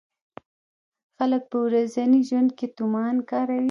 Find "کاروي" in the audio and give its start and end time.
3.29-3.59